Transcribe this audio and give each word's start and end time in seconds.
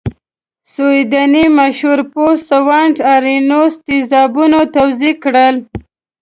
سویډنۍ 0.73 1.45
مشهور 1.59 1.99
پوه 2.11 2.31
سوانت 2.49 2.95
ارینوس 3.15 3.73
تیزابونه 3.87 4.59
توضیح 4.75 5.13
کړل. 5.23 5.55